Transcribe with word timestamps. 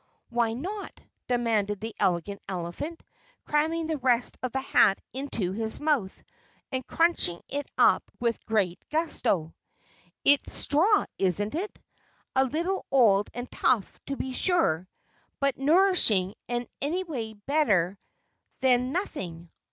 "Why 0.29 0.53
not?" 0.53 0.99
demanded 1.27 1.79
the 1.79 1.93
Elegant 1.99 2.41
Elephant, 2.49 3.03
cramming 3.45 3.85
the 3.85 3.99
rest 3.99 4.35
of 4.41 4.51
the 4.51 4.59
hat 4.59 4.99
into 5.13 5.51
his 5.51 5.79
mouth 5.79 6.23
and 6.71 6.87
crunching 6.87 7.39
it 7.47 7.69
up 7.77 8.01
with 8.19 8.43
great 8.47 8.81
gusto. 8.89 9.53
"It's 10.25 10.55
straw, 10.57 11.05
isn't 11.19 11.53
it? 11.53 11.77
A 12.35 12.45
little 12.45 12.83
old 12.89 13.29
and 13.35 13.47
tough, 13.51 13.99
to 14.07 14.15
be 14.17 14.33
sure, 14.33 14.87
but 15.39 15.59
nourishing, 15.59 16.33
and 16.49 16.67
anyway 16.81 17.33
better 17.33 17.99
than 18.61 18.91
nothing!" 18.91 19.51